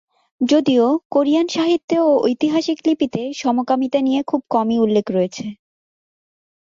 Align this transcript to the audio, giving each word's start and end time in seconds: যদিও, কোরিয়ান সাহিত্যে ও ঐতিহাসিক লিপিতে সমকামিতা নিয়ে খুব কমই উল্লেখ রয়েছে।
যদিও, 0.41 0.85
কোরিয়ান 1.09 1.47
সাহিত্যে 1.47 1.97
ও 2.01 2.11
ঐতিহাসিক 2.25 2.77
লিপিতে 2.87 3.21
সমকামিতা 3.33 3.99
নিয়ে 4.01 4.21
খুব 4.23 4.41
কমই 4.53 4.77
উল্লেখ 4.79 5.05
রয়েছে। 5.09 5.45